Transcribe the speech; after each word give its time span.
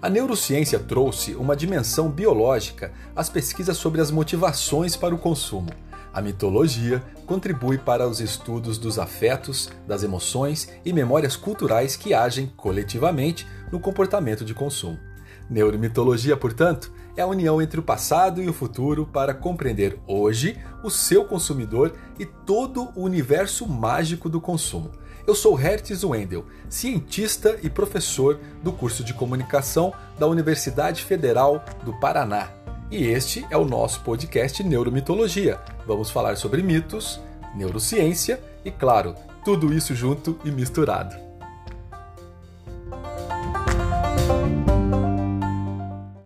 A 0.00 0.08
neurociência 0.08 0.78
trouxe 0.78 1.34
uma 1.34 1.56
dimensão 1.56 2.08
biológica 2.08 2.92
às 3.16 3.28
pesquisas 3.28 3.76
sobre 3.76 4.00
as 4.00 4.12
motivações 4.12 4.94
para 4.94 5.12
o 5.12 5.18
consumo. 5.18 5.70
A 6.14 6.22
mitologia 6.22 7.02
contribui 7.26 7.78
para 7.78 8.08
os 8.08 8.20
estudos 8.20 8.78
dos 8.78 8.96
afetos, 8.96 9.68
das 9.88 10.04
emoções 10.04 10.68
e 10.84 10.92
memórias 10.92 11.34
culturais 11.34 11.96
que 11.96 12.14
agem 12.14 12.46
coletivamente 12.56 13.44
no 13.72 13.80
comportamento 13.80 14.44
de 14.44 14.54
consumo. 14.54 15.00
Neuromitologia, 15.50 16.36
portanto, 16.36 16.92
é 17.18 17.22
a 17.22 17.26
união 17.26 17.60
entre 17.60 17.80
o 17.80 17.82
passado 17.82 18.40
e 18.40 18.48
o 18.48 18.52
futuro 18.52 19.04
para 19.04 19.34
compreender 19.34 19.98
hoje 20.06 20.56
o 20.84 20.90
seu 20.90 21.24
consumidor 21.24 21.92
e 22.16 22.24
todo 22.24 22.90
o 22.94 23.02
universo 23.02 23.66
mágico 23.66 24.28
do 24.28 24.40
consumo. 24.40 24.92
Eu 25.26 25.34
sou 25.34 25.54
Hertz 25.54 26.04
Wendel, 26.04 26.46
cientista 26.68 27.58
e 27.60 27.68
professor 27.68 28.38
do 28.62 28.72
curso 28.72 29.02
de 29.02 29.12
comunicação 29.12 29.92
da 30.16 30.28
Universidade 30.28 31.02
Federal 31.02 31.64
do 31.84 31.92
Paraná. 31.98 32.50
E 32.88 33.04
este 33.04 33.44
é 33.50 33.56
o 33.56 33.64
nosso 33.64 34.00
podcast 34.02 34.62
Neuromitologia. 34.62 35.60
Vamos 35.88 36.10
falar 36.10 36.36
sobre 36.36 36.62
mitos, 36.62 37.20
neurociência 37.54 38.40
e, 38.64 38.70
claro, 38.70 39.16
tudo 39.44 39.74
isso 39.74 39.92
junto 39.92 40.38
e 40.44 40.52
misturado. 40.52 41.27